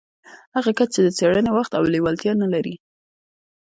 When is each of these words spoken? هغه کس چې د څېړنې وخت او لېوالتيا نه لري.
هغه 0.55 0.71
کس 0.77 0.89
چې 0.93 0.99
د 1.03 1.07
څېړنې 1.17 1.51
وخت 1.57 1.71
او 1.77 1.83
لېوالتيا 1.93 2.33
نه 2.43 2.47
لري. 2.53 2.75